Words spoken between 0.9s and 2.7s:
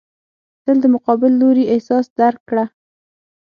مقابل لوري احساس درک کړه.